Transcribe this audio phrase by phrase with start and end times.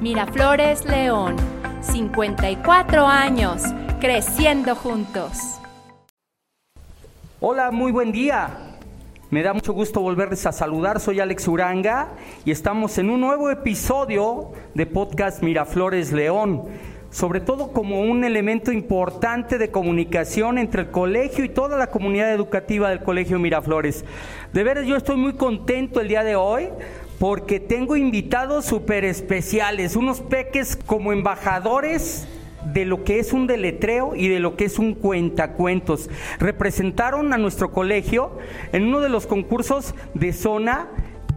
[0.00, 1.34] Miraflores León,
[1.80, 3.62] 54 años,
[4.00, 5.58] creciendo juntos.
[7.40, 8.76] Hola, muy buen día.
[9.30, 11.00] Me da mucho gusto volverles a saludar.
[11.00, 12.10] Soy Alex Uranga
[12.44, 16.66] y estamos en un nuevo episodio de podcast Miraflores León.
[17.10, 22.32] Sobre todo como un elemento importante de comunicación entre el colegio y toda la comunidad
[22.32, 24.04] educativa del Colegio Miraflores.
[24.52, 26.68] De veras, yo estoy muy contento el día de hoy
[27.18, 32.28] porque tengo invitados súper especiales, unos peques como embajadores
[32.64, 36.10] de lo que es un deletreo y de lo que es un cuentacuentos.
[36.38, 38.38] Representaron a nuestro colegio
[38.72, 40.88] en uno de los concursos de zona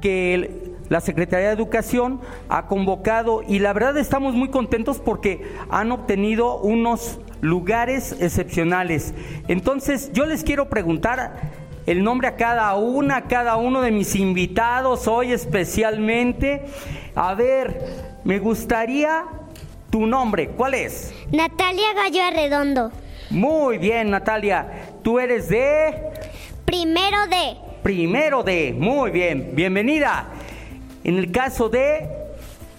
[0.02, 2.20] que la Secretaría de Educación
[2.50, 9.14] ha convocado y la verdad estamos muy contentos porque han obtenido unos lugares excepcionales.
[9.48, 11.61] Entonces yo les quiero preguntar
[11.92, 16.64] el nombre a cada una, a cada uno de mis invitados hoy especialmente.
[17.16, 19.26] A ver, me gustaría
[19.90, 21.14] tu nombre, ¿cuál es?
[21.34, 22.92] Natalia Gallo Arredondo.
[23.30, 24.68] Muy bien, Natalia.
[25.04, 25.94] ¿Tú eres de?
[26.64, 27.58] Primero de.
[27.84, 28.74] Primero de.
[28.78, 30.30] Muy bien, bienvenida.
[31.04, 32.08] En el caso de...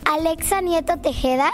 [0.06, 1.50] Alexa Nieto Tejeda.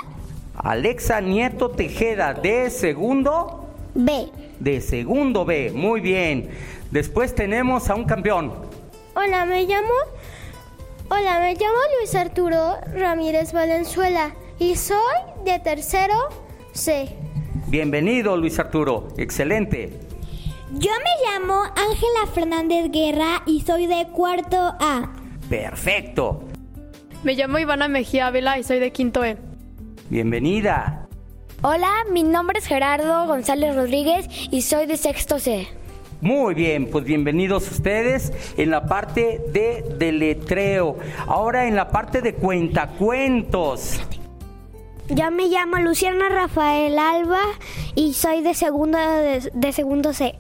[0.54, 3.64] Alexa Nieto Tejeda, de segundo...
[3.94, 4.28] B.
[4.60, 6.50] De segundo B, muy bien.
[6.90, 8.52] Después tenemos a un campeón.
[9.14, 9.92] Hola, me llamo.
[11.10, 14.96] Hola, me llamo Luis Arturo Ramírez Valenzuela y soy
[15.44, 16.14] de tercero
[16.72, 17.14] C.
[17.66, 19.08] Bienvenido, Luis Arturo.
[19.18, 19.92] Excelente.
[20.72, 25.12] Yo me llamo Ángela Fernández Guerra y soy de cuarto A.
[25.48, 26.44] Perfecto.
[27.22, 29.36] Me llamo Ivana Mejía Ávila y soy de quinto E.
[30.08, 31.06] Bienvenida.
[31.62, 35.68] Hola, mi nombre es Gerardo González Rodríguez y soy de sexto C.
[36.20, 40.96] Muy bien, pues bienvenidos ustedes en la parte de deletreo.
[41.28, 44.00] Ahora en la parte de cuentacuentos.
[45.08, 47.40] Yo me llamo Luciana Rafael Alba
[47.94, 50.34] y soy de segundo, de, de segundo C.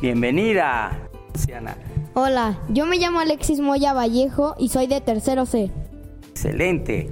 [0.00, 0.96] Bienvenida,
[1.34, 1.76] Luciana.
[2.14, 5.72] Hola, yo me llamo Alexis Moya Vallejo y soy de tercero C.
[6.30, 7.10] Excelente.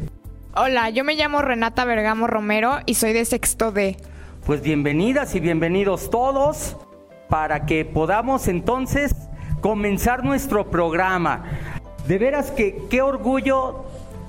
[0.55, 3.97] Hola, yo me llamo Renata Bergamo Romero y soy de sexto D.
[4.47, 6.77] Pues bienvenidas y bienvenidos todos
[7.29, 9.15] para que podamos entonces
[9.61, 11.45] comenzar nuestro programa.
[12.07, 13.85] De veras que qué orgullo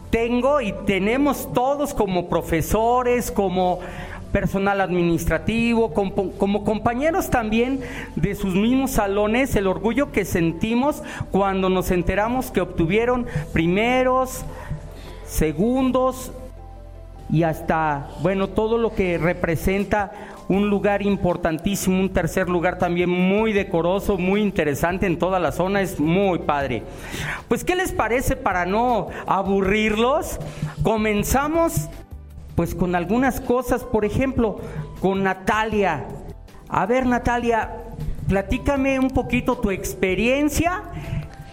[0.10, 3.80] tengo y tenemos todos como profesores, como
[4.32, 7.82] personal administrativo, como, compañeros también
[8.16, 11.02] de sus mismos salones, el orgullo que sentimos
[11.32, 14.44] cuando nos enteramos que obtuvieron primeros,
[15.26, 16.32] segundos
[17.32, 20.12] y hasta, bueno, todo lo que representa
[20.50, 25.82] un lugar importantísimo, un tercer lugar también muy decoroso, muy interesante en toda la zona,
[25.82, 26.84] es muy padre.
[27.48, 30.40] Pues, ¿qué les parece para no aburrirlos?
[30.84, 31.88] Comenzamos
[32.56, 34.59] pues con algunas cosas, por ejemplo,
[35.00, 36.08] con Natalia.
[36.68, 37.72] A ver, Natalia,
[38.28, 40.84] platícame un poquito tu experiencia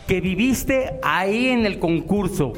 [0.08, 2.54] que viviste ahí en el concurso.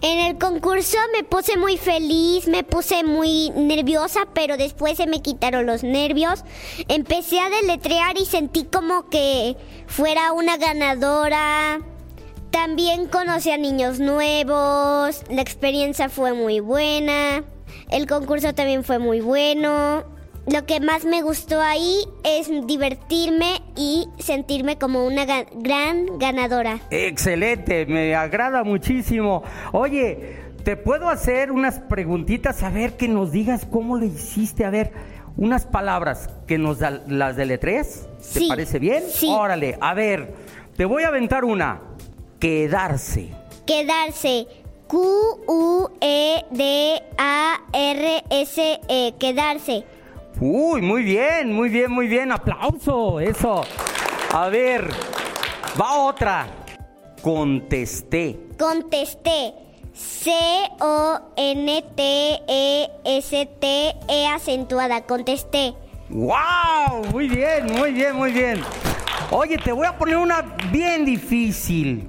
[0.00, 5.22] En el concurso me puse muy feliz, me puse muy nerviosa, pero después se me
[5.22, 6.44] quitaron los nervios.
[6.86, 9.56] Empecé a deletrear y sentí como que
[9.88, 11.80] fuera una ganadora.
[12.52, 17.42] También conocí a niños nuevos, la experiencia fue muy buena,
[17.90, 20.17] el concurso también fue muy bueno.
[20.50, 26.78] Lo que más me gustó ahí es divertirme y sentirme como una gran ganadora.
[26.90, 29.42] Excelente, me agrada muchísimo.
[29.72, 32.62] Oye, ¿te puedo hacer unas preguntitas?
[32.62, 34.64] A ver, que nos digas cómo le hiciste.
[34.64, 34.90] A ver,
[35.36, 38.08] unas palabras que nos da, las deletrees.
[38.32, 38.48] ¿Te Sí.
[38.48, 39.02] parece bien?
[39.10, 39.28] Sí.
[39.30, 40.34] Órale, a ver,
[40.76, 41.82] te voy a aventar una.
[42.40, 43.28] Quedarse.
[43.66, 44.46] Quedarse.
[48.08, 49.14] Q-U-E-D-A-R-S-E.
[49.18, 49.84] Quedarse.
[50.40, 52.30] Uy, muy bien, muy bien, muy bien.
[52.30, 53.64] Aplauso, eso.
[54.32, 54.88] A ver,
[55.80, 56.46] va otra.
[57.22, 58.38] Contesté.
[58.56, 59.54] Contesté.
[59.92, 60.76] C-O-N-T-E-S-T-E
[64.28, 65.02] acentuada.
[65.02, 65.74] Contesté.
[66.08, 67.04] ¡Wow!
[67.10, 68.62] Muy bien, muy bien, muy bien.
[69.32, 72.08] Oye, te voy a poner una bien difícil,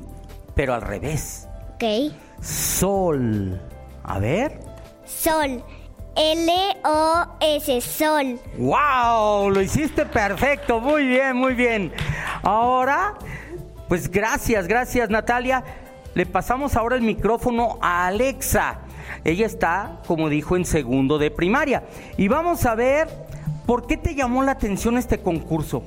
[0.54, 1.48] pero al revés.
[1.74, 2.14] Ok.
[2.42, 3.60] Sol.
[4.04, 4.60] A ver.
[5.04, 5.64] Sol.
[6.16, 7.82] L-O-S.
[7.82, 8.40] Sol.
[8.58, 9.50] ¡Wow!
[9.50, 10.80] Lo hiciste perfecto.
[10.80, 11.92] Muy bien, muy bien.
[12.44, 13.16] Ahora,
[13.88, 15.64] pues gracias, gracias Natalia.
[16.16, 18.80] Le pasamos ahora el micrófono a Alexa.
[19.24, 21.84] Ella está, como dijo, en segundo de primaria.
[22.18, 23.08] Y vamos a ver
[23.66, 25.84] por qué te llamó la atención este concurso.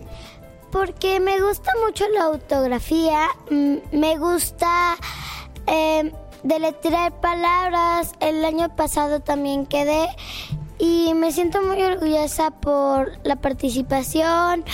[0.70, 4.96] Porque me gusta mucho la autografía, me gusta
[5.66, 8.12] eh, deletrear palabras.
[8.20, 10.08] El año pasado también quedé
[10.78, 14.64] y me siento muy orgullosa por la participación,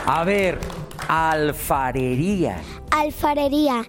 [0.06, 0.58] A ver,
[1.08, 2.60] alfarería.
[2.90, 3.84] Alfarería.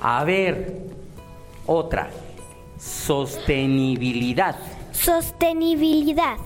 [0.00, 0.76] A ver,
[1.66, 2.10] otra.
[2.78, 4.54] Sostenibilidad.
[4.92, 6.36] Sostenibilidad.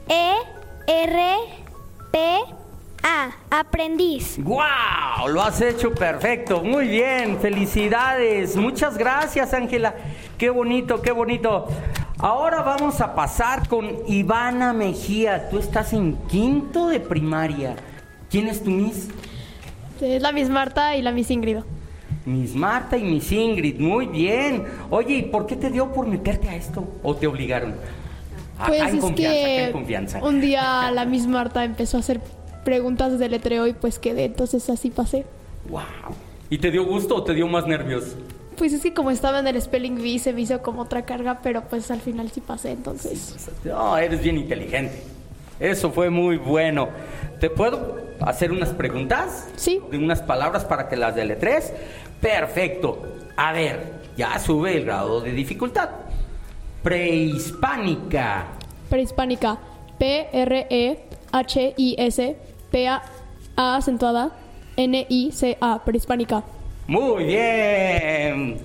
[0.09, 0.33] E
[0.87, 1.37] R
[2.11, 2.39] P
[3.03, 3.31] A.
[3.51, 4.39] Aprendiz.
[4.43, 5.29] ¡Wow!
[5.29, 6.63] Lo has hecho perfecto.
[6.63, 7.39] Muy bien.
[7.39, 8.57] Felicidades.
[8.57, 9.95] Muchas gracias, Ángela.
[10.39, 11.69] Qué bonito, qué bonito.
[12.23, 15.49] Ahora vamos a pasar con Ivana Mejía.
[15.51, 17.75] Tú estás en quinto de primaria.
[18.31, 19.09] ¿Quién es tu Miss?
[20.01, 21.57] Es la Miss Marta y la Miss Ingrid.
[22.25, 23.81] Miss Marta y Miss Ingrid.
[23.81, 24.63] Muy bien.
[24.91, 26.87] Oye, ¿y por qué te dio por meterte a esto?
[27.03, 27.75] ¿O te obligaron?
[28.69, 30.23] Pues hay es confianza, acá que confianza.
[30.23, 32.21] un día la Miss Marta empezó a hacer
[32.65, 35.27] preguntas de letreo y pues quedé, entonces así pasé.
[35.69, 35.83] ¡Wow!
[36.51, 38.15] ¿Y te dio gusto o te dio más nervios?
[38.63, 41.41] Pues es que como estaba en el Spelling Bee se me hizo como otra carga,
[41.43, 43.51] pero pues al final sí pasé, entonces.
[43.65, 45.03] No, eres bien inteligente.
[45.59, 46.89] Eso fue muy bueno.
[47.41, 49.49] ¿Te puedo hacer unas preguntas?
[49.57, 49.81] Sí.
[49.91, 51.73] De unas palabras para que las deletres.
[52.21, 53.03] Perfecto.
[53.37, 55.89] A ver, ya sube el grado de dificultad.
[56.85, 58.45] Prehispánica.
[58.89, 59.59] Prehispánica.
[59.99, 60.37] P-R-E-H-I-S
[62.71, 63.03] P-A
[63.57, 64.31] A acentuada
[64.77, 65.85] N-I-C-A.
[65.85, 66.45] Prehispánica.
[66.87, 68.61] Muy bien.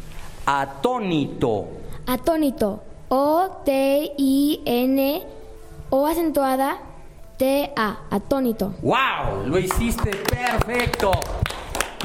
[0.47, 1.67] Atónito.
[2.07, 2.81] Atónito.
[3.09, 4.13] O-T-I-N.
[5.95, 6.79] O acentuada
[7.38, 8.00] T-A.
[8.09, 8.73] Atónito.
[8.81, 9.45] ¡Wow!
[9.45, 11.12] Lo hiciste perfecto.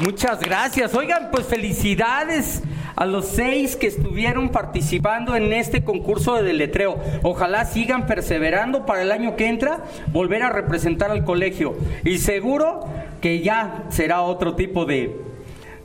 [0.01, 0.93] Muchas gracias.
[0.93, 2.61] Oigan, pues felicidades
[2.95, 6.99] a los seis que estuvieron participando en este concurso de deletreo.
[7.23, 11.75] Ojalá sigan perseverando para el año que entra volver a representar al colegio.
[12.05, 12.85] Y seguro
[13.21, 15.19] que ya será otro tipo de,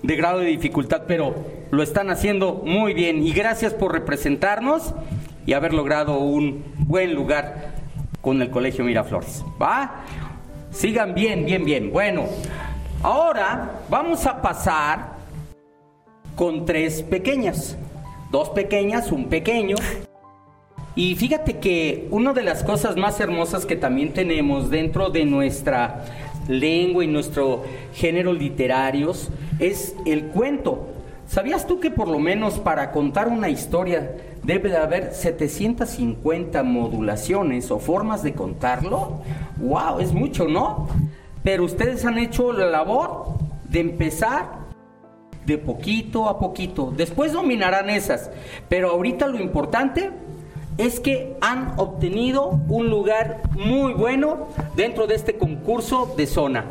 [0.03, 1.35] de grado de dificultad, pero
[1.71, 3.27] lo están haciendo muy bien.
[3.27, 4.93] Y gracias por representarnos
[5.47, 7.74] y haber logrado un buen lugar
[8.25, 9.45] con el Colegio Miraflores.
[9.61, 10.03] ¿Va?
[10.71, 11.93] Sigan bien, bien, bien.
[11.93, 12.25] Bueno,
[13.03, 15.13] ahora vamos a pasar
[16.35, 17.77] con tres pequeñas.
[18.33, 19.77] Dos pequeñas, un pequeño.
[20.97, 26.05] Y fíjate que una de las cosas más hermosas que también tenemos dentro de nuestra
[26.49, 29.29] lengua y nuestro género literarios
[29.59, 30.89] es el cuento.
[31.27, 37.71] ¿Sabías tú que por lo menos para contar una historia debe de haber 750 modulaciones
[37.71, 39.23] o formas de contarlo?
[39.57, 40.01] ¡Wow!
[40.01, 40.89] Es mucho, ¿no?
[41.43, 43.27] Pero ustedes han hecho la labor
[43.69, 44.65] de empezar
[45.47, 46.93] de poquito a poquito.
[46.97, 48.31] Después dominarán esas.
[48.69, 50.11] Pero ahorita lo importante
[50.79, 56.67] es que han obtenido un lugar muy bueno dentro de este concurso de zona.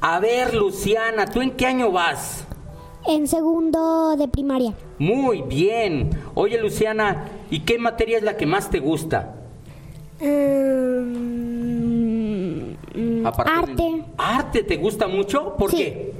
[0.00, 2.44] A ver, Luciana, ¿tú en qué año vas?
[3.06, 4.74] En segundo de primaria.
[4.98, 6.10] Muy bien.
[6.34, 9.34] Oye, Luciana, ¿y qué materia es la que más te gusta?
[10.18, 10.26] De-
[13.24, 14.02] arte.
[14.16, 15.54] ¿Arte te gusta mucho?
[15.56, 15.76] ¿Por Sí.
[15.76, 16.12] qué?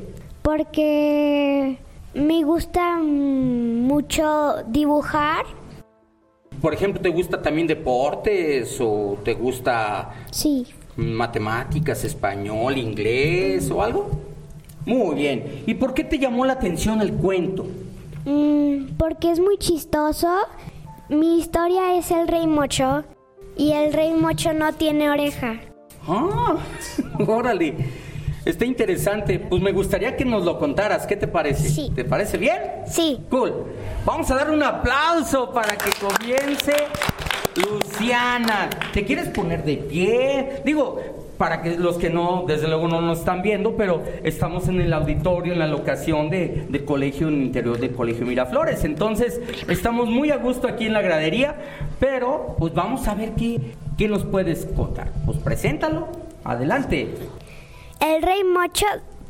[0.43, 1.79] Porque
[2.15, 5.45] me gusta mucho dibujar.
[6.61, 10.67] Por ejemplo, ¿te gusta también deportes o te gusta Sí.
[10.97, 14.09] matemáticas, español, inglés o algo?
[14.85, 15.63] Muy bien.
[15.67, 17.67] ¿Y por qué te llamó la atención el cuento?
[18.27, 20.29] Mm, porque es muy chistoso.
[21.09, 23.05] Mi historia es el rey mocho
[23.57, 25.61] y el rey mocho no tiene oreja.
[26.07, 26.57] Ah,
[27.27, 27.75] órale.
[28.45, 29.39] Está interesante.
[29.39, 31.07] Pues me gustaría que nos lo contaras.
[31.07, 31.69] ¿Qué te parece?
[31.69, 31.91] Sí.
[31.95, 32.59] ¿Te parece bien?
[32.87, 33.21] Sí.
[33.31, 33.65] Cool.
[34.05, 36.75] Vamos a dar un aplauso para que comience
[37.57, 38.69] Luciana.
[38.93, 40.63] ¿Te quieres poner de pie?
[40.65, 41.01] Digo,
[41.39, 44.93] para que los que no, desde luego no nos están viendo, pero estamos en el
[44.93, 48.85] auditorio, en la locación de, del colegio, en el interior del colegio Miraflores.
[48.85, 51.57] Entonces, estamos muy a gusto aquí en la gradería,
[51.99, 53.61] pero pues vamos a ver qué,
[53.99, 55.13] qué nos puedes contar.
[55.25, 56.09] Pues preséntalo.
[56.45, 57.15] Adelante.
[58.01, 58.87] El rey Mocho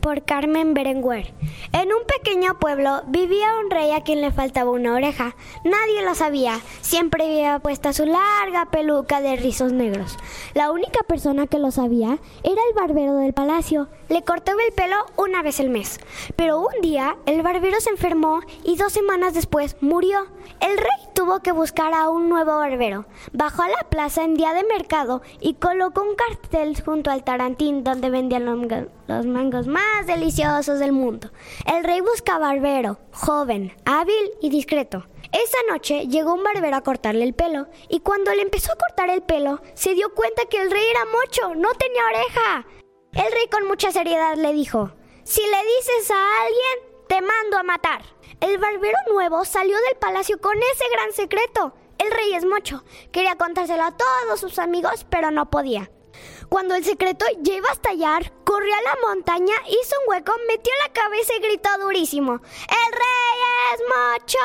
[0.07, 1.35] por Carmen Berenguer.
[1.73, 5.35] En un pequeño pueblo vivía un rey a quien le faltaba una oreja.
[5.65, 6.61] Nadie lo sabía.
[6.81, 10.17] Siempre había puesta su larga peluca de rizos negros.
[10.55, 13.89] La única persona que lo sabía era el barbero del palacio.
[14.09, 15.99] Le cortaba el pelo una vez al mes.
[16.37, 20.29] Pero un día el barbero se enfermó y dos semanas después murió.
[20.61, 23.07] El rey tuvo que buscar a un nuevo barbero.
[23.33, 27.83] Bajó a la plaza en día de mercado y colocó un cartel junto al tarantín
[27.83, 31.31] donde vendían los, mangos más deliciosos del mundo.
[31.65, 35.07] El rey busca barbero, joven, hábil y discreto.
[35.33, 39.09] Esa noche llegó un barbero a cortarle el pelo y cuando le empezó a cortar
[39.09, 42.67] el pelo se dio cuenta que el rey era mocho, no tenía oreja.
[43.13, 44.93] El rey con mucha seriedad le dijo,
[45.25, 48.03] si le dices a alguien, te mando a matar.
[48.41, 51.75] El barbero nuevo salió del palacio con ese gran secreto.
[51.99, 52.85] El rey es mocho.
[53.11, 55.91] Quería contárselo a todos sus amigos, pero no podía.
[56.49, 60.73] Cuando el secreto ya iba a estallar, corrió a la montaña, hizo un hueco, metió
[60.87, 63.41] la cabeza y gritó durísimo: ¡El rey
[63.75, 64.39] es mocho!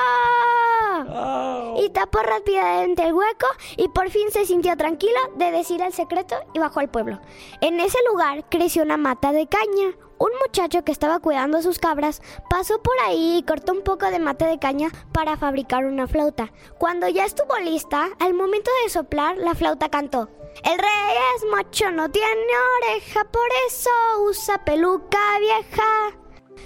[1.84, 6.36] Y tapó rápidamente el hueco y por fin se sintió tranquilo de decir el secreto
[6.54, 7.20] y bajó al pueblo.
[7.62, 9.96] En ese lugar creció una mata de caña.
[10.22, 14.20] Un muchacho que estaba cuidando sus cabras pasó por ahí y cortó un poco de
[14.20, 16.54] mate de caña para fabricar una flauta.
[16.78, 20.30] Cuando ya estuvo lista, al momento de soplar, la flauta cantó.
[20.64, 26.12] El rey es mocho, no tiene oreja, por eso usa peluca vieja.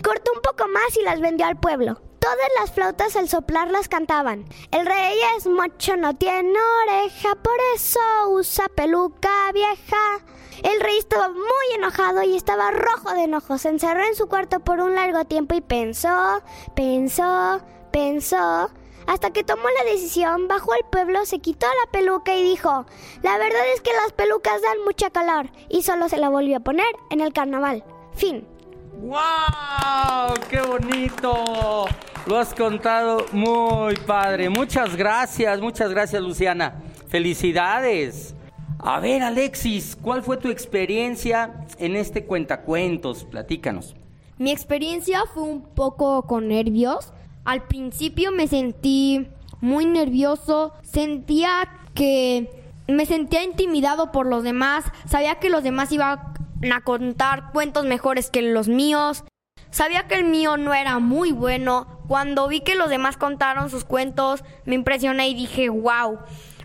[0.03, 2.01] Cortó un poco más y las vendió al pueblo.
[2.19, 4.43] Todas las flautas al soplarlas cantaban.
[4.71, 6.59] El rey es mocho, no tiene
[6.89, 10.25] oreja, por eso usa peluca vieja.
[10.63, 13.57] El rey estaba muy enojado y estaba rojo de enojo.
[13.57, 16.41] Se encerró en su cuarto por un largo tiempo y pensó,
[16.75, 18.69] pensó, pensó.
[19.07, 22.85] Hasta que tomó la decisión, bajó al pueblo, se quitó la peluca y dijo,
[23.21, 26.61] la verdad es que las pelucas dan mucha calor y solo se la volvió a
[26.61, 27.83] poner en el carnaval.
[28.15, 28.47] Fin.
[29.01, 30.33] ¡Wow!
[30.49, 31.85] ¡Qué bonito!
[32.25, 34.49] Lo has contado muy padre.
[34.49, 36.81] Muchas gracias, muchas gracias Luciana.
[37.07, 38.33] Felicidades.
[38.87, 43.23] A ver Alexis, ¿cuál fue tu experiencia en este cuentacuentos?
[43.23, 43.95] Platícanos.
[44.37, 47.11] Mi experiencia fue un poco con nervios.
[47.45, 49.27] Al principio me sentí
[49.59, 52.47] muy nervioso, sentía que
[52.87, 56.19] me sentía intimidado por los demás, sabía que los demás iban
[56.71, 59.23] a contar cuentos mejores que los míos,
[59.71, 61.87] sabía que el mío no era muy bueno.
[62.07, 66.19] Cuando vi que los demás contaron sus cuentos, me impresioné y dije, wow,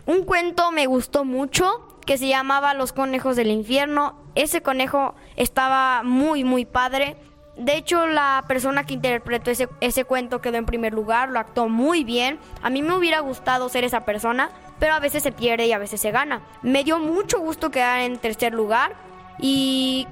[0.05, 4.15] un cuento me gustó mucho que se llamaba Los conejos del infierno.
[4.35, 7.15] Ese conejo estaba muy, muy padre.
[7.57, 11.69] De hecho, la persona que interpretó ese, ese cuento quedó en primer lugar, lo actuó
[11.69, 12.39] muy bien.
[12.61, 15.77] A mí me hubiera gustado ser esa persona, pero a veces se pierde y a
[15.77, 16.41] veces se gana.
[16.61, 18.95] Me dio mucho gusto quedar en tercer lugar
[19.39, 20.07] y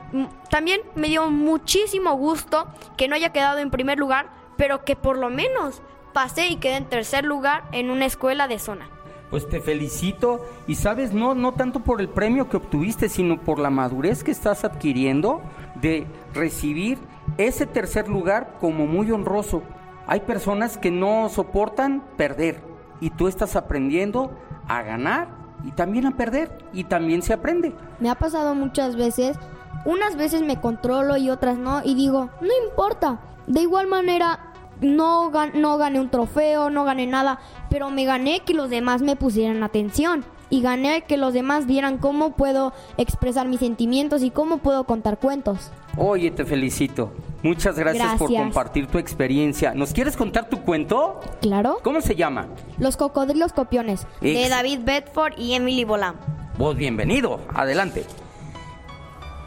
[0.49, 5.17] también me dio muchísimo gusto que no haya quedado en primer lugar, pero que por
[5.17, 5.81] lo menos
[6.13, 8.89] pasé y quedé en tercer lugar en una escuela de zona.
[9.29, 13.59] Pues te felicito y sabes, no, no tanto por el premio que obtuviste, sino por
[13.59, 15.41] la madurez que estás adquiriendo
[15.81, 16.97] de recibir
[17.37, 19.61] ese tercer lugar como muy honroso.
[20.07, 22.61] Hay personas que no soportan perder
[22.99, 24.31] y tú estás aprendiendo
[24.67, 25.29] a ganar
[25.63, 27.75] y también a perder y también se aprende.
[27.99, 29.37] Me ha pasado muchas veces,
[29.85, 34.48] unas veces me controlo y otras no y digo, no importa, de igual manera
[34.81, 37.39] no, no gané un trofeo, no gané nada,
[37.69, 41.97] pero me gané que los demás me pusieran atención y gané que los demás vieran
[41.99, 45.71] cómo puedo expresar mis sentimientos y cómo puedo contar cuentos.
[45.97, 47.11] Oye, te felicito.
[47.43, 49.73] Muchas gracias, por compartir tu experiencia.
[49.73, 51.19] ¿Nos quieres contar tu cuento?
[51.41, 51.79] Claro.
[51.83, 52.47] ¿Cómo se llama?
[52.79, 54.07] Los cocodrilos copiones.
[54.21, 56.15] Ex- De David Bedford y Emily Bolam.
[56.57, 57.39] Vos bienvenido.
[57.53, 58.05] Adelante.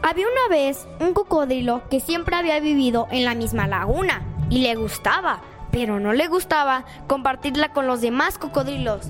[0.01, 4.75] Había una vez un cocodrilo que siempre había vivido en la misma laguna y le
[4.75, 9.07] gustaba, pero no le gustaba compartirla con los demás cocodrilos.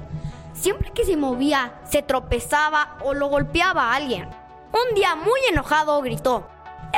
[0.53, 4.29] Siempre que se movía, se tropezaba o lo golpeaba a alguien.
[4.71, 6.47] Un día muy enojado gritó,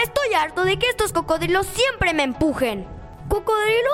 [0.01, 2.85] Estoy harto de que estos cocodrilos siempre me empujen.
[3.29, 3.91] Cocodrilo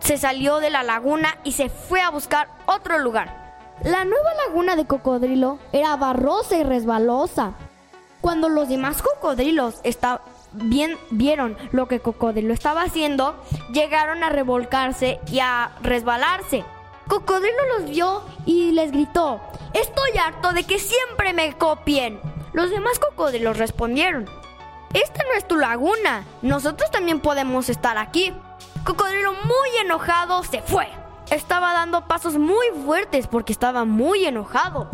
[0.00, 3.44] se salió de la laguna y se fue a buscar otro lugar.
[3.84, 7.52] La nueva laguna de cocodrilo era barrosa y resbalosa.
[8.20, 10.20] Cuando los demás cocodrilos esta-
[10.54, 16.64] bien, vieron lo que Cocodrilo estaba haciendo, llegaron a revolcarse y a resbalarse.
[17.08, 19.40] Cocodrilo los vio y les gritó,
[19.74, 22.18] estoy harto de que siempre me copien.
[22.52, 24.26] Los demás cocodrilos respondieron,
[24.94, 28.32] esta no es tu laguna, nosotros también podemos estar aquí.
[28.84, 30.86] Cocodrilo muy enojado se fue.
[31.30, 34.88] Estaba dando pasos muy fuertes porque estaba muy enojado.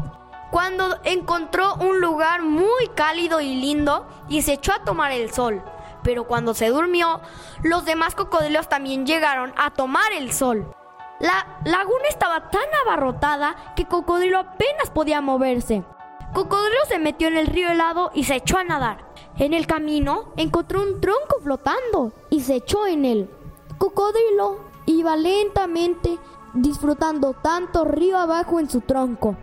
[0.50, 5.62] Cuando encontró un lugar muy cálido y lindo y se echó a tomar el sol.
[6.02, 7.20] Pero cuando se durmió,
[7.62, 10.74] los demás cocodrilos también llegaron a tomar el sol.
[11.20, 15.84] La laguna estaba tan abarrotada que Cocodrilo apenas podía moverse.
[16.32, 19.04] Cocodrilo se metió en el río helado y se echó a nadar.
[19.36, 23.30] En el camino encontró un tronco flotando y se echó en él.
[23.78, 26.18] Cocodrilo iba lentamente
[26.54, 29.36] disfrutando tanto río abajo en su tronco.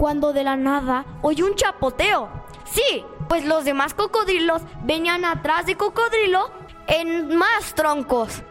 [0.00, 2.30] Cuando de la nada oyó un chapoteo.
[2.64, 6.50] Sí, pues los demás cocodrilos venían atrás de Cocodrilo
[6.86, 8.42] en más troncos.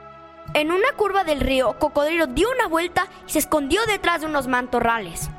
[0.54, 4.46] En una curva del río, Cocodrilo dio una vuelta y se escondió detrás de unos
[4.46, 5.32] mantorrales.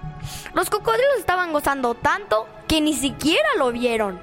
[0.52, 4.20] Los cocodrilos estaban gozando tanto que ni siquiera lo vieron.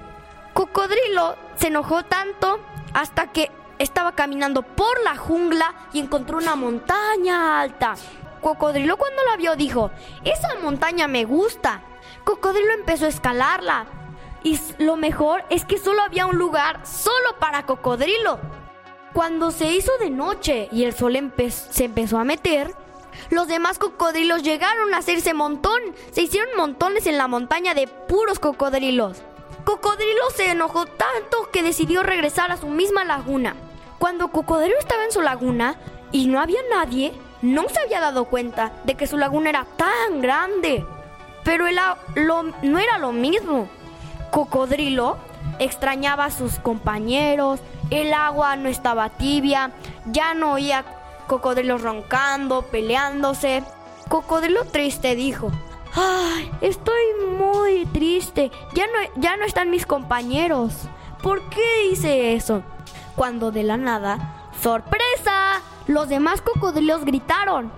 [0.54, 2.60] Cocodrilo se enojó tanto
[2.94, 7.96] hasta que estaba caminando por la jungla y encontró una montaña alta.
[8.42, 9.92] Cocodrilo cuando la vio dijo,
[10.24, 11.82] esa montaña me gusta.
[12.24, 13.86] Cocodrilo empezó a escalarla.
[14.44, 18.40] Y lo mejor es que solo había un lugar solo para Cocodrilo.
[19.14, 22.74] Cuando se hizo de noche y el sol se empezó a meter,
[23.30, 25.82] los demás cocodrilos llegaron a hacerse montón.
[26.12, 29.24] Se hicieron montones en la montaña de puros cocodrilos.
[29.66, 33.56] Cocodrilo se enojó tanto que decidió regresar a su misma laguna.
[34.00, 35.76] Cuando Cocodrilo estaba en su laguna
[36.12, 40.22] y no había nadie, no se había dado cuenta de que su laguna era tan
[40.22, 40.86] grande.
[41.44, 41.66] Pero
[42.62, 43.70] no era lo mismo.
[44.32, 45.18] Cocodrilo
[45.60, 49.72] extrañaba a sus compañeros, el agua no estaba tibia,
[50.06, 50.84] ya no oía
[51.28, 53.64] cocodrilos roncando, peleándose.
[54.10, 55.52] Cocodrilo triste dijo,
[55.96, 56.52] ¡ay!
[56.62, 57.02] Estoy
[57.38, 60.74] muy triste, ya no, ya no están mis compañeros.
[61.22, 62.62] ¿Por qué hice eso?
[63.16, 64.37] Cuando de la nada,
[64.68, 65.62] ¡sorpresa!
[65.88, 67.72] Los demás cocodrilos gritaron.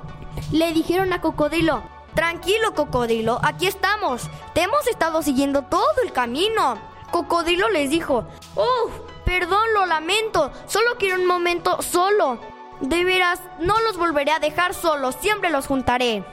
[0.52, 1.84] Le dijeron a Cocodrilo,
[2.15, 4.28] Tranquilo, Cocodrilo, aquí estamos.
[4.56, 6.80] Te hemos estado siguiendo todo el camino.
[7.12, 8.25] Cocodrilo les dijo,
[8.56, 8.91] ¡Uf!
[9.23, 10.52] Perdón, lo lamento.
[10.65, 12.39] Solo quiero un momento solo.
[12.82, 16.25] De veras, no los volveré a dejar solos, siempre los juntaré.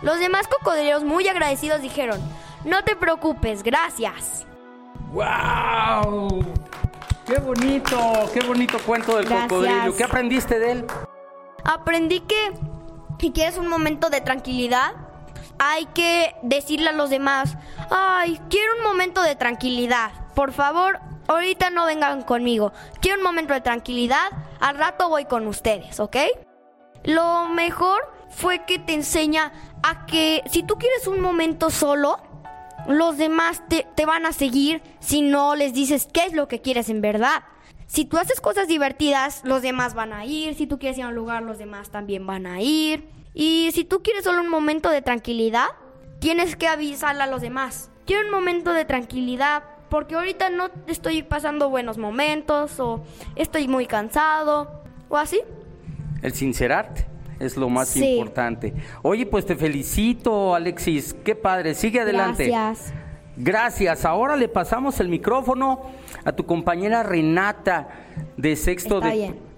[0.00, 2.18] Los demás cocodrilos muy agradecidos dijeron,
[2.64, 4.46] no te preocupes, gracias.
[5.12, 6.42] ¡Wow!
[7.26, 7.96] ¡Qué bonito!
[8.34, 9.94] ¡Qué bonito cuento del cocodrilo!
[9.96, 10.86] ¿Qué aprendiste de él?
[11.64, 12.52] Aprendí que
[13.20, 14.94] si quieres un momento de tranquilidad,
[15.58, 17.56] hay que decirle a los demás,
[17.90, 20.10] ay, quiero un momento de tranquilidad.
[20.34, 22.72] Por favor, ahorita no vengan conmigo.
[23.00, 24.26] Quiero un momento de tranquilidad.
[24.58, 26.16] Al rato voy con ustedes, ¿ok?
[27.04, 29.52] Lo mejor fue que te enseña
[29.84, 32.18] a que si tú quieres un momento solo,
[32.88, 36.88] los demás te, van a seguir si no les dices qué es lo que quieres
[36.88, 37.44] en verdad.
[37.86, 40.54] Si tú haces cosas divertidas, los demás van a ir.
[40.54, 43.08] Si tú quieres ir a un lugar, los demás también van a ir.
[43.34, 45.66] Y si tú quieres solo un momento de tranquilidad,
[46.18, 47.90] tienes que avisarle a los demás.
[48.06, 53.04] Quiero un momento de tranquilidad porque ahorita no estoy pasando buenos momentos o
[53.36, 55.40] estoy muy cansado o así.
[56.22, 57.11] El sincerarte
[57.42, 58.72] es lo más importante.
[59.02, 61.14] Oye, pues te felicito, Alexis.
[61.24, 61.74] Qué padre.
[61.74, 62.46] Sigue adelante.
[62.48, 62.92] Gracias.
[63.36, 64.04] Gracias.
[64.04, 65.80] Ahora le pasamos el micrófono
[66.24, 67.88] a tu compañera Renata
[68.36, 69.14] de sexto Está de.
[69.14, 69.52] bien.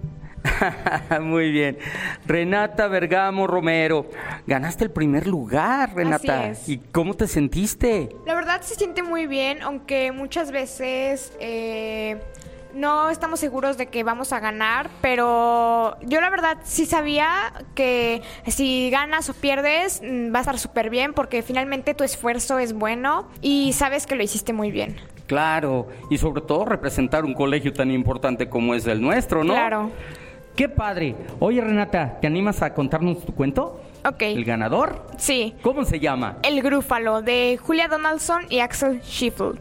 [1.23, 1.79] Muy bien.
[2.27, 4.11] Renata Bergamo Romero,
[4.47, 6.51] ganaste el primer lugar, Renata.
[6.51, 6.68] Así es.
[6.68, 8.11] ¿Y cómo te sentiste?
[8.27, 12.20] La verdad se siente muy bien, aunque muchas veces eh,
[12.74, 18.22] no estamos seguros de que vamos a ganar, pero yo la verdad sí sabía que
[18.46, 22.72] si ganas o pierdes mm, va a estar súper bien porque finalmente tu esfuerzo es
[22.72, 24.96] bueno y sabes que lo hiciste muy bien.
[25.26, 29.54] Claro, y sobre todo representar un colegio tan importante como es el nuestro, ¿no?
[29.54, 29.90] Claro.
[30.54, 31.16] Qué padre.
[31.40, 33.80] Oye, Renata, ¿te animas a contarnos tu cuento?
[34.04, 34.22] Ok.
[34.22, 35.06] ¿El ganador?
[35.16, 35.54] Sí.
[35.62, 36.37] ¿Cómo se llama?
[36.42, 39.58] El Grúfalo de Julia Donaldson y Axel Sheffield.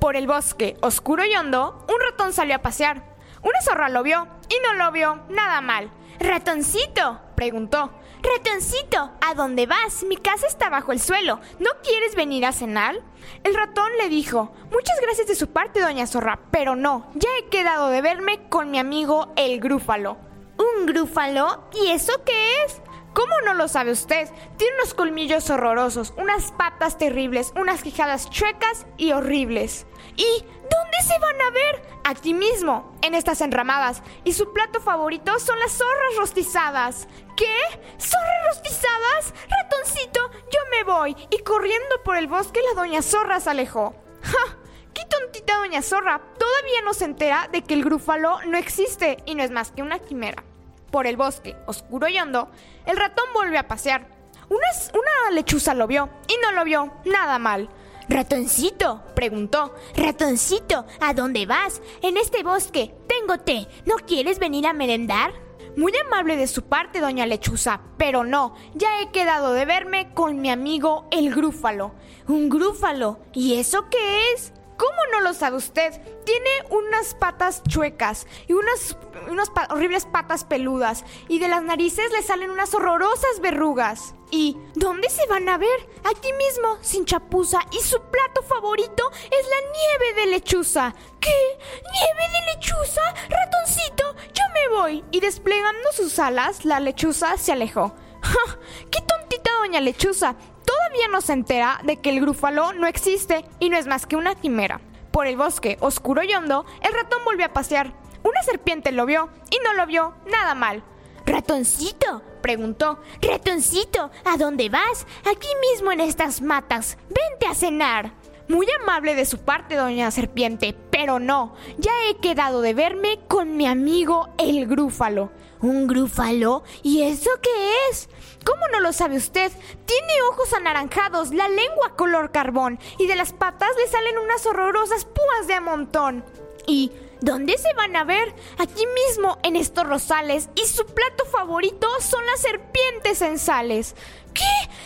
[0.00, 3.04] Por el bosque oscuro y hondo, un ratón salió a pasear.
[3.42, 5.90] Una zorra lo vio y no lo vio nada mal.
[6.18, 7.92] Ratoncito, preguntó.
[8.22, 10.02] Ratoncito, ¿a dónde vas?
[10.04, 11.40] Mi casa está bajo el suelo.
[11.58, 12.96] ¿No quieres venir a cenar?
[13.44, 17.48] El ratón le dijo, muchas gracias de su parte, doña Zorra, pero no, ya he
[17.48, 20.16] quedado de verme con mi amigo el Grúfalo.
[20.56, 21.68] ¿Un Grúfalo?
[21.74, 22.80] ¿Y eso qué es?
[23.12, 24.28] ¿Cómo no lo sabe usted?
[24.56, 29.86] Tiene unos colmillos horrorosos, unas patas terribles, unas quijadas chuecas y horribles.
[30.16, 31.82] ¿Y dónde se van a ver?
[32.04, 34.02] Aquí mismo, en estas enramadas.
[34.24, 37.08] Y su plato favorito son las zorras rostizadas.
[37.36, 37.56] ¿Qué?
[37.98, 39.34] ¿Zorras rostizadas?
[39.48, 41.16] Ratoncito, yo me voy.
[41.30, 43.92] Y corriendo por el bosque la doña zorra se alejó.
[44.22, 44.56] ¡Ja!
[44.94, 46.20] ¡Qué tontita doña zorra!
[46.38, 49.82] Todavía no se entera de que el grúfalo no existe y no es más que
[49.82, 50.44] una quimera
[50.90, 52.48] por el bosque, oscuro y hondo,
[52.86, 54.08] el ratón volvió a pasear.
[54.48, 57.68] Una, una lechuza lo vio y no lo vio nada mal.
[58.08, 59.74] Ratoncito, preguntó.
[59.94, 61.80] Ratoncito, ¿a dónde vas?
[62.02, 62.92] En este bosque.
[63.06, 63.68] Tengo té.
[63.86, 65.32] ¿No quieres venir a merendar?
[65.76, 70.40] Muy amable de su parte, doña Lechuza, pero no, ya he quedado de verme con
[70.40, 71.94] mi amigo el grúfalo.
[72.26, 73.20] ¿Un grúfalo?
[73.32, 74.52] ¿Y eso qué es?
[74.80, 75.92] ¿Cómo no lo sabe usted?
[76.24, 78.96] Tiene unas patas chuecas y unas,
[79.28, 84.14] unas horribles patas peludas y de las narices le salen unas horrorosas verrugas.
[84.30, 85.86] ¿Y dónde se van a ver?
[86.04, 90.94] Aquí mismo, sin chapuza, y su plato favorito es la nieve de lechuza.
[91.20, 91.58] ¿Qué?
[91.92, 93.02] ¿Nieve de lechuza?
[93.28, 95.04] Ratoncito, yo me voy.
[95.10, 97.92] Y desplegando sus alas, la lechuza se alejó.
[98.22, 98.58] ¡Ja!
[98.90, 100.36] ¡Qué tontita doña lechuza!
[100.70, 104.16] Todavía no se entera de que el grúfalo no existe y no es más que
[104.16, 104.80] una quimera.
[105.10, 107.92] Por el bosque oscuro y hondo, el ratón volvió a pasear.
[108.22, 110.84] Una serpiente lo vio y no lo vio nada mal.
[111.26, 113.00] Ratoncito, preguntó.
[113.20, 115.06] Ratoncito, ¿a dónde vas?
[115.30, 116.96] Aquí mismo en estas matas.
[117.08, 118.12] Vente a cenar.
[118.48, 123.56] Muy amable de su parte, doña Serpiente, pero no, ya he quedado de verme con
[123.56, 125.30] mi amigo el grúfalo.
[125.60, 126.64] ¿Un grúfalo?
[126.82, 127.50] ¿Y eso qué
[127.90, 128.08] es?
[128.44, 129.52] ¿Cómo no lo sabe usted?
[129.86, 135.04] Tiene ojos anaranjados, la lengua color carbón y de las patas le salen unas horrorosas
[135.04, 136.24] púas de a montón.
[136.66, 138.34] ¿Y dónde se van a ver?
[138.58, 143.94] Aquí mismo, en estos rosales, y su plato favorito son las serpientes en sales.
[144.34, 144.42] ¿Qué?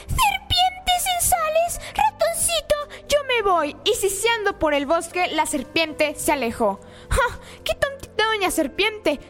[0.06, 1.80] ¿Serpientes en sales?
[1.94, 3.76] Ratoncito, yo me voy.
[3.84, 6.80] Y siseando por el bosque, la serpiente se alejó.
[7.10, 7.38] ¡Ja!
[7.64, 9.20] ¡Qué tontita doña serpiente!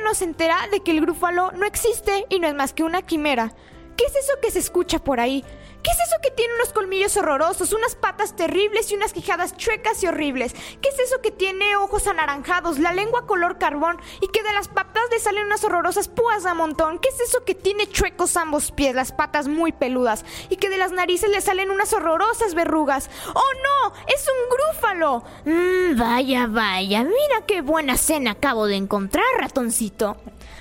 [0.00, 2.82] Todavía no se entera de que el grúfalo no existe y no es más que
[2.82, 3.52] una quimera.
[3.98, 5.44] ¿Qué es eso que se escucha por ahí?
[5.82, 10.02] ¿Qué es eso que tiene unos colmillos horrorosos, unas patas terribles y unas quijadas chuecas
[10.02, 10.52] y horribles?
[10.52, 14.68] ¿Qué es eso que tiene ojos anaranjados, la lengua color carbón y que de las
[14.68, 16.98] patas le salen unas horrorosas púas a montón?
[16.98, 20.76] ¿Qué es eso que tiene chuecos ambos pies, las patas muy peludas y que de
[20.76, 23.10] las narices le salen unas horrorosas verrugas?
[23.34, 23.94] ¡Oh no!
[24.06, 25.24] ¡Es un grúfalo!
[25.44, 30.16] Mmm, vaya, vaya, mira qué buena cena acabo de encontrar, ratoncito.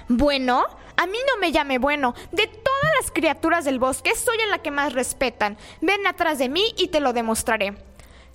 [0.08, 0.66] Bueno,
[1.00, 2.14] a mí no me llame bueno.
[2.34, 5.58] De todas las criaturas del bosque, soy la que más respetan.
[5.80, 7.74] Ven atrás de mí y te lo demostraré.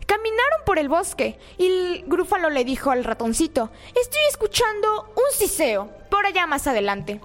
[0.07, 5.91] Caminaron por el bosque y el grúfalo le dijo al ratoncito, estoy escuchando un siseo,
[6.11, 7.21] por allá más adelante.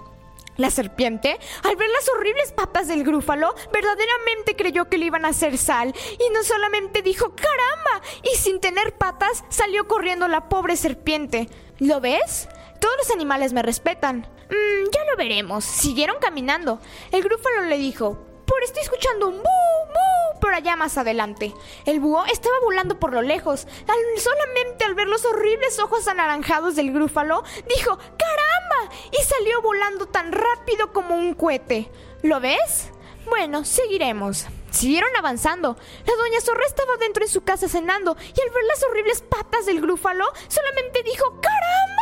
[0.58, 5.28] La serpiente, al ver las horribles patas del grúfalo, verdaderamente creyó que le iban a
[5.28, 8.06] hacer sal y no solamente dijo ¡caramba!
[8.30, 11.48] y sin tener patas salió corriendo la pobre serpiente.
[11.78, 12.46] ¿Lo ves?
[12.80, 14.26] Todos los animales me respetan.
[14.48, 15.64] Mmm, ya lo veremos.
[15.64, 16.80] Siguieron caminando.
[17.12, 21.54] El grúfalo le dijo, por estoy escuchando un bu, bu, por allá más adelante.
[21.86, 23.68] El búho estaba volando por lo lejos.
[24.16, 28.94] solamente al ver los horribles ojos anaranjados del grúfalo, dijo, ¡caramba!
[29.12, 31.90] Y salió volando tan rápido como un cohete.
[32.22, 32.90] ¿Lo ves?
[33.28, 34.46] Bueno, seguiremos.
[34.70, 35.76] Siguieron avanzando.
[36.06, 39.66] La doña zorra estaba dentro de su casa cenando y al ver las horribles patas
[39.66, 41.99] del grúfalo, solamente dijo ¡Caramba!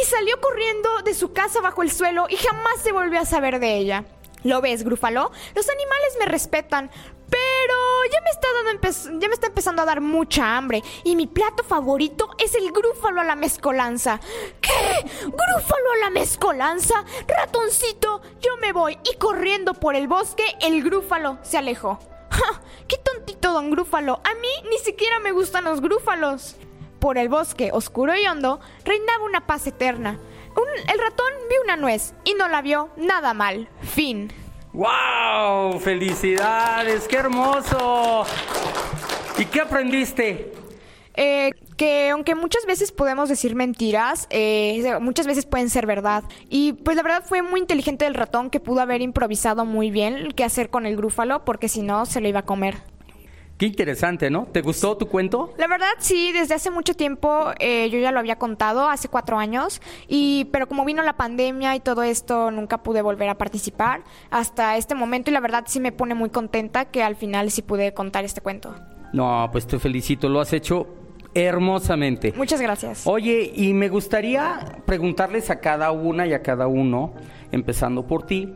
[0.00, 3.60] Y salió corriendo de su casa bajo el suelo y jamás se volvió a saber
[3.60, 4.04] de ella.
[4.42, 5.30] ¿Lo ves, grúfalo?
[5.54, 6.90] Los animales me respetan,
[7.28, 7.74] pero
[8.10, 11.62] ya me está dando ya me está empezando a dar mucha hambre y mi plato
[11.62, 14.20] favorito es el grúfalo a la mezcolanza.
[14.60, 14.70] ¿Qué?
[15.24, 17.04] ¿Grúfalo a la mezcolanza?
[17.26, 21.98] Ratoncito, yo me voy y corriendo por el bosque el grúfalo se alejó.
[22.30, 22.62] ¡Ja!
[22.88, 24.20] ¡Qué tontito don Grúfalo!
[24.24, 26.56] A mí ni siquiera me gustan los grúfalos.
[27.00, 30.18] Por el bosque oscuro y hondo reinaba una paz eterna.
[30.92, 33.68] el ratón vio una nuez y no la vio nada mal.
[33.82, 34.30] Fin.
[34.72, 35.80] ¡Wow!
[35.80, 37.08] ¡Felicidades!
[37.08, 38.24] ¡Qué hermoso!
[39.38, 40.52] ¿Y qué aprendiste?
[41.14, 46.24] Eh, que aunque muchas veces podemos decir mentiras, eh, muchas veces pueden ser verdad.
[46.48, 50.32] Y pues la verdad fue muy inteligente el ratón que pudo haber improvisado muy bien
[50.36, 52.82] qué hacer con el grúfalo, porque si no se lo iba a comer.
[53.60, 54.46] Qué interesante, ¿no?
[54.46, 55.52] ¿Te gustó tu cuento?
[55.58, 59.38] La verdad sí, desde hace mucho tiempo eh, yo ya lo había contado, hace cuatro
[59.38, 64.00] años, y pero como vino la pandemia y todo esto, nunca pude volver a participar
[64.30, 67.60] hasta este momento y la verdad sí me pone muy contenta que al final sí
[67.60, 68.74] pude contar este cuento.
[69.12, 70.86] No, pues te felicito, lo has hecho
[71.34, 72.32] hermosamente.
[72.38, 73.06] Muchas gracias.
[73.06, 77.12] Oye, y me gustaría preguntarles a cada una y a cada uno,
[77.52, 78.54] empezando por ti,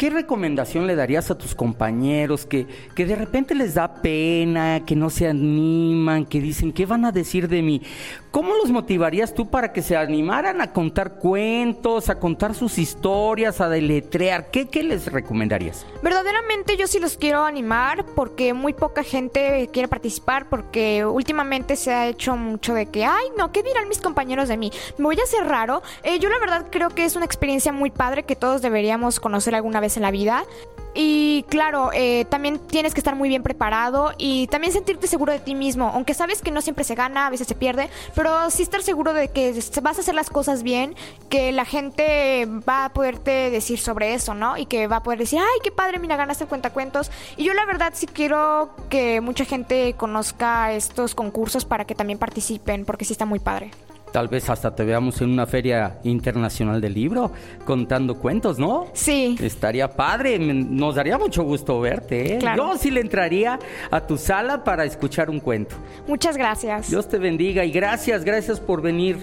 [0.00, 4.96] ¿Qué recomendación le darías a tus compañeros que, que de repente les da pena, que
[4.96, 7.82] no se animan, que dicen, ¿qué van a decir de mí?
[8.30, 13.60] ¿Cómo los motivarías tú para que se animaran a contar cuentos, a contar sus historias,
[13.60, 14.52] a deletrear?
[14.52, 15.84] ¿Qué, qué les recomendarías?
[16.00, 21.92] Verdaderamente yo sí los quiero animar porque muy poca gente quiere participar porque últimamente se
[21.92, 24.70] ha hecho mucho de que, ay, no, ¿qué dirán mis compañeros de mí?
[24.96, 25.82] ¿Me voy a hacer raro?
[26.04, 29.56] Eh, yo la verdad creo que es una experiencia muy padre que todos deberíamos conocer
[29.56, 30.44] alguna vez en la vida.
[30.94, 35.38] Y claro, eh, también tienes que estar muy bien preparado y también sentirte seguro de
[35.38, 38.62] ti mismo, aunque sabes que no siempre se gana, a veces se pierde, pero sí
[38.62, 40.96] estar seguro de que vas a hacer las cosas bien,
[41.28, 44.56] que la gente va a poderte decir sobre eso, ¿no?
[44.56, 47.10] Y que va a poder decir, ay, qué padre, mira, ganaste el cuentacuentos.
[47.36, 52.18] Y yo la verdad sí quiero que mucha gente conozca estos concursos para que también
[52.18, 53.70] participen, porque sí está muy padre.
[54.12, 57.30] Tal vez hasta te veamos en una feria internacional del libro
[57.64, 58.88] contando cuentos, ¿no?
[58.92, 59.36] Sí.
[59.40, 62.34] Estaría padre, nos daría mucho gusto verte.
[62.34, 62.38] ¿eh?
[62.56, 63.58] Yo sí le entraría
[63.90, 65.76] a tu sala para escuchar un cuento.
[66.08, 66.90] Muchas gracias.
[66.90, 69.18] Dios te bendiga y gracias, gracias por venir.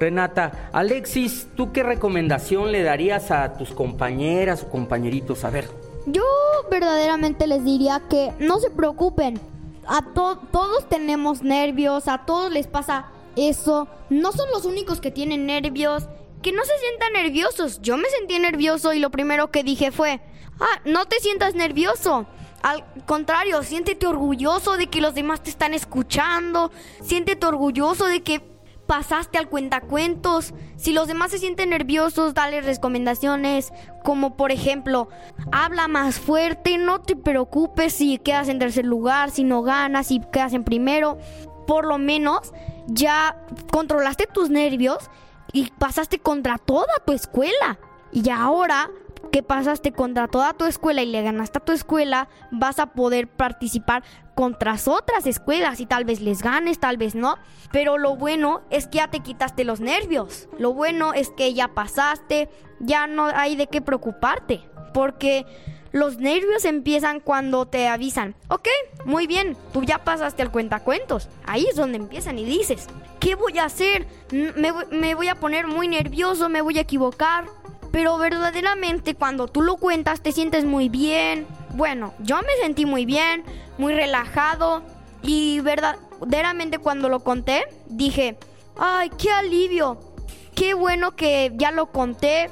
[0.00, 5.44] Renata, Alexis, ¿tú qué recomendación le darías a tus compañeras o compañeritos?
[5.44, 5.68] A ver.
[6.06, 6.24] Yo
[6.70, 9.38] verdaderamente les diría que no se preocupen.
[9.86, 13.88] A todos tenemos nervios, a todos les pasa eso.
[14.10, 16.08] No son los únicos que tienen nervios.
[16.42, 17.80] Que no se sientan nerviosos.
[17.82, 20.20] Yo me sentí nervioso y lo primero que dije fue,
[20.60, 22.26] ah, no te sientas nervioso.
[22.62, 26.70] Al contrario, siéntete orgulloso de que los demás te están escuchando.
[27.02, 28.52] Siéntete orgulloso de que
[28.86, 30.52] pasaste al cuentacuentos.
[30.76, 33.72] Si los demás se sienten nerviosos, dale recomendaciones,
[34.04, 35.08] como por ejemplo,
[35.50, 40.20] habla más fuerte, no te preocupes si quedas en tercer lugar, si no ganas, si
[40.32, 41.18] quedas en primero.
[41.66, 42.52] Por lo menos
[42.86, 43.36] ya
[43.70, 45.10] controlaste tus nervios
[45.52, 47.78] y pasaste contra toda tu escuela.
[48.12, 48.90] Y ahora
[49.30, 53.28] que pasaste contra toda tu escuela y le ganaste a tu escuela, vas a poder
[53.28, 54.02] participar
[54.34, 57.36] contra otras escuelas y tal vez les ganes, tal vez no.
[57.72, 60.48] Pero lo bueno es que ya te quitaste los nervios.
[60.58, 64.68] Lo bueno es que ya pasaste, ya no hay de qué preocuparte.
[64.92, 65.46] Porque
[65.92, 68.68] los nervios empiezan cuando te avisan, ok,
[69.04, 71.28] muy bien, tú ya pasaste al cuentacuentos.
[71.44, 72.88] Ahí es donde empiezan y dices,
[73.20, 74.06] ¿qué voy a hacer?
[74.30, 77.44] Me, me voy a poner muy nervioso, me voy a equivocar.
[77.92, 81.46] Pero verdaderamente cuando tú lo cuentas te sientes muy bien.
[81.74, 83.44] Bueno, yo me sentí muy bien,
[83.76, 84.82] muy relajado.
[85.22, 88.38] Y verdaderamente cuando lo conté, dije,
[88.78, 90.00] ay, qué alivio.
[90.54, 92.50] Qué bueno que ya lo conté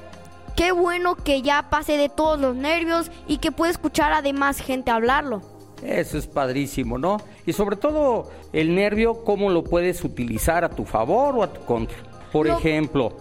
[0.57, 4.61] Qué bueno que ya pase de todos los nervios y que puede escuchar a demás
[4.61, 5.43] gente hablarlo.
[5.83, 7.19] Eso es padrísimo, ¿no?
[7.47, 11.65] Y sobre todo el nervio, cómo lo puedes utilizar a tu favor o a tu
[11.65, 11.97] contra.
[12.33, 13.17] Por ejemplo,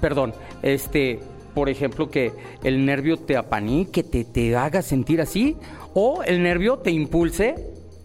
[0.00, 1.20] perdón, este,
[1.54, 5.56] por ejemplo, que el nervio te apanique, te, te haga sentir así,
[5.94, 7.54] o el nervio te impulse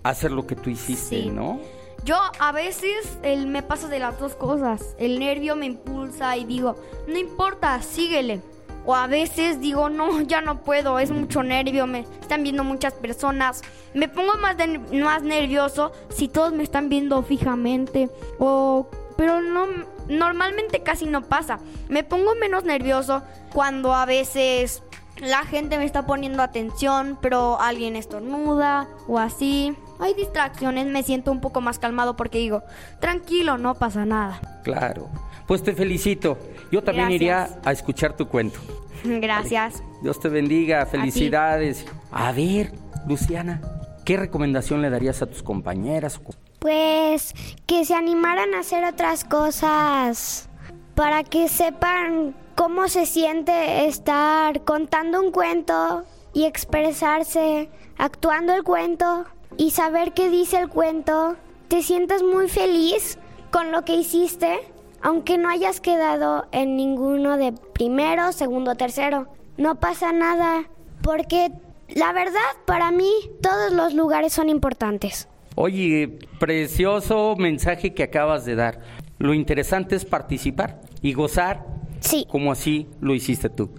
[0.03, 1.59] a hacer lo que tú hiciste, ¿no?
[2.03, 4.95] Yo a veces el, me paso de las dos cosas.
[4.97, 6.75] El nervio me impulsa y digo,
[7.07, 8.41] no importa, síguele.
[8.85, 12.93] O a veces digo, no, ya no puedo, es mucho nervio, me están viendo muchas
[12.93, 13.61] personas.
[13.93, 14.55] Me pongo más,
[14.93, 18.09] más nervioso si todos me están viendo fijamente.
[18.39, 19.67] O, pero no,
[20.07, 21.59] normalmente casi no pasa.
[21.89, 24.81] Me pongo menos nervioso cuando a veces
[25.21, 29.75] la gente me está poniendo atención, pero alguien estornuda o así.
[29.99, 32.63] Hay distracciones, me siento un poco más calmado porque digo,
[32.99, 34.41] tranquilo, no pasa nada.
[34.63, 35.09] Claro.
[35.51, 36.37] Pues te felicito.
[36.71, 38.57] Yo también iría a escuchar tu cuento.
[39.03, 39.83] Gracias.
[40.01, 41.85] Dios te bendiga, felicidades.
[42.09, 42.71] A, ver,
[43.05, 43.59] Luciana,
[44.05, 46.21] ¿qué recomendación le darías a tus compañeras?
[46.59, 47.33] Pues
[47.65, 50.47] que se animaran a hacer otras cosas
[50.95, 59.25] para que sepan cómo se siente estar contando un cuento y expresarse, actuando el cuento
[59.57, 61.35] y saber qué dice el cuento.
[61.67, 63.19] Te sientas muy feliz
[63.51, 64.61] con lo que hiciste
[65.01, 69.27] aunque no hayas quedado en ninguno de primero, segundo, tercero.
[69.57, 70.65] No pasa nada,
[71.01, 71.51] porque
[71.89, 73.11] la verdad para mí
[73.41, 75.27] todos los lugares son importantes.
[75.55, 78.79] Oye, precioso mensaje que acabas de dar.
[79.17, 81.65] Lo interesante es participar y gozar.
[81.99, 82.25] Sí.
[82.29, 83.69] Como así lo hiciste tú.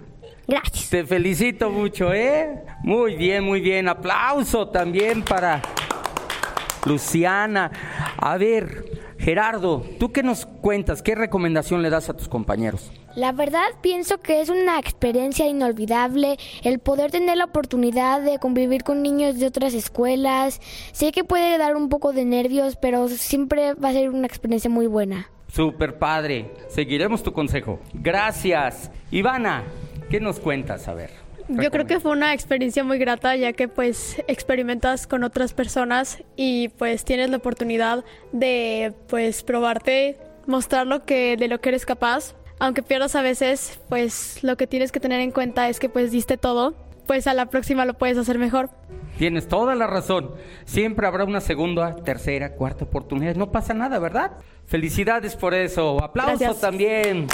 [0.47, 0.89] Gracias.
[0.89, 2.63] Te felicito mucho, ¿eh?
[2.83, 3.87] Muy bien, muy bien.
[3.89, 5.61] Aplauso también para
[6.85, 7.71] Luciana.
[8.17, 11.01] A ver, Gerardo, ¿tú qué nos cuentas?
[11.01, 12.91] ¿Qué recomendación le das a tus compañeros?
[13.15, 18.83] La verdad pienso que es una experiencia inolvidable el poder tener la oportunidad de convivir
[18.83, 20.59] con niños de otras escuelas.
[20.91, 24.69] Sé que puede dar un poco de nervios, pero siempre va a ser una experiencia
[24.69, 25.29] muy buena.
[25.47, 27.79] Super padre, seguiremos tu consejo.
[27.93, 28.91] Gracias.
[29.09, 29.63] Ivana,
[30.09, 30.89] ¿qué nos cuentas?
[30.89, 31.22] A ver.
[31.49, 36.23] Yo creo que fue una experiencia muy grata ya que pues experimentas con otras personas
[36.35, 40.17] y pues tienes la oportunidad de pues probarte,
[40.47, 42.35] mostrar lo que de lo que eres capaz.
[42.59, 46.11] Aunque pierdas a veces, pues lo que tienes que tener en cuenta es que pues
[46.11, 46.75] diste todo,
[47.07, 48.69] pues a la próxima lo puedes hacer mejor.
[49.17, 50.31] Tienes toda la razón.
[50.65, 53.35] Siempre habrá una segunda, tercera, cuarta oportunidad.
[53.35, 54.31] No pasa nada, ¿verdad?
[54.65, 56.01] Felicidades por eso.
[56.03, 57.27] Aplausos también.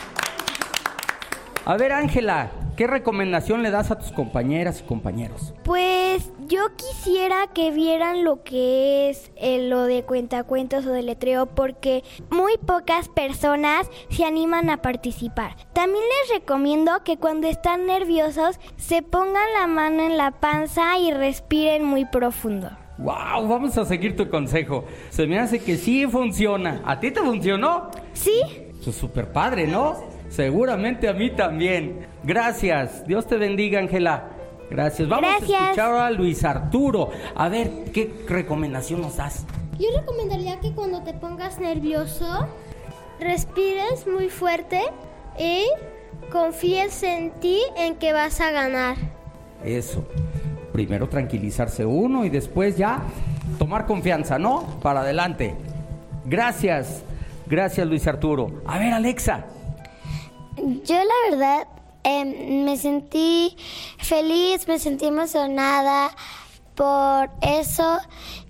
[1.66, 5.53] A ver, Ángela, ¿qué recomendación le das a tus compañeras y compañeros?
[5.64, 11.45] Pues yo quisiera que vieran lo que es eh, lo de cuentacuentos o de letreo
[11.45, 15.55] porque muy pocas personas se animan a participar.
[15.74, 21.12] También les recomiendo que cuando están nerviosos se pongan la mano en la panza y
[21.12, 22.70] respiren muy profundo.
[22.97, 23.47] ¡Wow!
[23.47, 24.86] Vamos a seguir tu consejo.
[25.10, 26.82] Se me hace que sí funciona.
[26.86, 27.91] ¿A ti te funcionó?
[28.14, 28.41] Sí.
[28.86, 30.19] Es súper padre, ¿no?
[30.30, 32.08] Seguramente a mí también.
[32.24, 33.06] Gracias.
[33.06, 34.30] Dios te bendiga, Ángela.
[34.70, 35.10] Gracias.
[35.10, 37.10] Vamos a escuchar a Luis Arturo.
[37.36, 39.46] A ver, ¿qué recomendación nos das?
[39.80, 42.48] Yo recomendaría que cuando te pongas nervioso,
[43.20, 44.82] respires muy fuerte
[45.40, 45.66] y
[46.32, 48.98] confíes en ti en que vas a ganar.
[49.64, 50.06] Eso.
[50.72, 53.02] Primero tranquilizarse uno y después ya
[53.58, 54.80] tomar confianza, ¿no?
[54.82, 55.56] Para adelante.
[56.26, 57.04] Gracias.
[57.48, 58.62] Gracias, Luis Arturo.
[58.68, 59.46] A ver, Alexa.
[60.86, 61.68] Yo la verdad
[62.03, 63.55] em, me sentí
[63.97, 66.16] feliz, me sentí emocionada
[66.76, 67.99] por eso.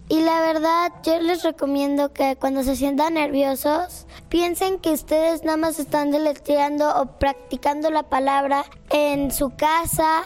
[0.08, 5.58] Y la verdad yo les recomiendo que cuando se sientan nerviosos piensen que ustedes nada
[5.58, 10.24] más están deletreando o practicando la palabra en su casa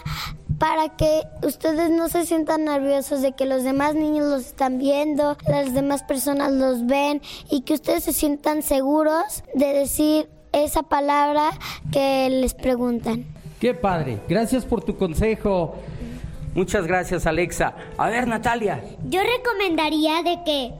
[0.57, 5.35] para que ustedes no se sientan nerviosos de que los demás niños los están viendo,
[5.45, 11.51] las demás personas los ven y que ustedes se sientan seguros de decir esa palabra
[11.91, 13.25] que les preguntan.
[13.59, 14.19] Qué padre.
[14.27, 15.75] Gracias por tu consejo.
[16.55, 17.75] Muchas gracias, Alexa.
[17.97, 18.83] A ver, Natalia.
[19.09, 20.73] Yo recomendaría de que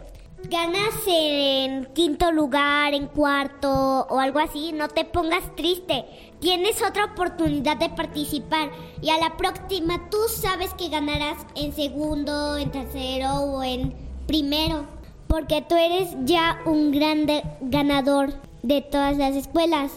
[0.49, 6.05] ganas en quinto lugar, en cuarto o algo así, no te pongas triste.
[6.39, 8.69] Tienes otra oportunidad de participar
[9.01, 13.93] y a la próxima tú sabes que ganarás en segundo, en tercero o en
[14.27, 14.85] primero,
[15.27, 17.25] porque tú eres ya un gran
[17.61, 18.33] ganador
[18.63, 19.91] de todas las escuelas.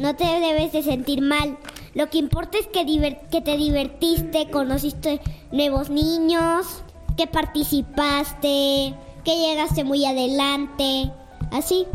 [0.00, 1.58] No te debes de sentir mal.
[1.94, 2.86] Lo que importa es que,
[3.30, 6.84] que te divertiste, conociste nuevos niños,
[7.16, 8.94] que participaste,
[9.24, 11.10] que llegaste muy adelante.
[11.50, 11.86] Así.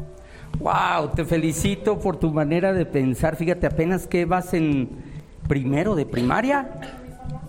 [0.59, 3.36] Wow, te felicito por tu manera de pensar.
[3.36, 4.89] Fíjate, apenas que vas en
[5.47, 6.70] primero de primaria.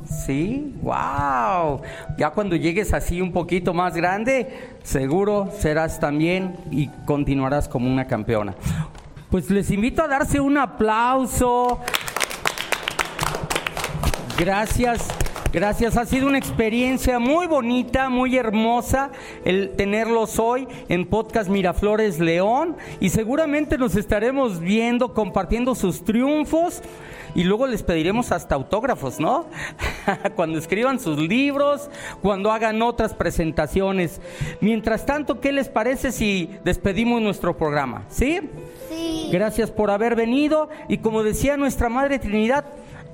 [0.09, 1.83] Sí, wow.
[2.16, 4.49] Ya cuando llegues así un poquito más grande,
[4.89, 8.55] seguro serás también y continuarás como una campeona.
[9.30, 11.80] Pues les invito a darse un aplauso.
[14.39, 15.07] Gracias.
[15.51, 19.11] Gracias, ha sido una experiencia muy bonita, muy hermosa
[19.47, 26.82] el tenerlos hoy en Podcast Miraflores León y seguramente nos estaremos viendo, compartiendo sus triunfos
[27.35, 29.47] y luego les pediremos hasta autógrafos, ¿no?
[30.37, 31.91] cuando escriban sus libros,
[32.22, 34.20] cuando hagan otras presentaciones.
[34.61, 38.05] Mientras tanto, ¿qué les parece si despedimos nuestro programa?
[38.09, 38.41] ¿Sí?
[38.89, 39.29] Sí.
[39.33, 42.64] Gracias por haber venido y como decía nuestra Madre Trinidad,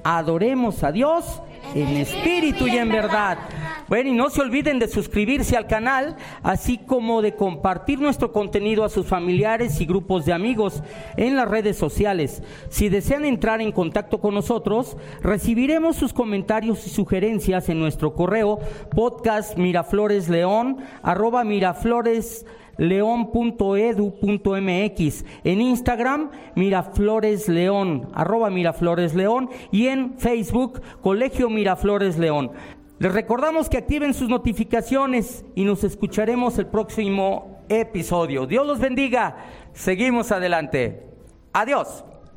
[0.04, 1.42] adoremos a Dios
[1.74, 3.38] en espíritu y en verdad.
[3.88, 8.82] Bueno, y no se olviden de suscribirse al canal, así como de compartir nuestro contenido
[8.84, 10.82] a sus familiares y grupos de amigos
[11.16, 12.42] en las redes sociales.
[12.70, 18.58] Si desean entrar en contacto con nosotros, recibiremos sus comentarios y sugerencias en nuestro correo
[18.94, 22.46] podcast mirafloresleón arroba miraflores
[22.76, 24.04] león.edu.mx,
[25.44, 32.52] en Instagram Miraflores León, arroba Miraflores León y en Facebook Colegio Miraflores León.
[32.98, 38.46] Les recordamos que activen sus notificaciones y nos escucharemos el próximo episodio.
[38.46, 39.36] Dios los bendiga.
[39.72, 41.02] Seguimos adelante.
[41.52, 42.04] Adiós.